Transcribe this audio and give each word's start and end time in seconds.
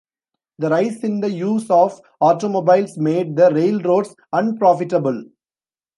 The 0.57 0.67
rise 0.71 1.03
in 1.03 1.19
the 1.19 1.29
use 1.29 1.69
of 1.69 2.01
automobiles 2.21 2.97
made 2.97 3.35
the 3.35 3.51
railroads 3.53 4.15
unprofitable. 4.33 5.25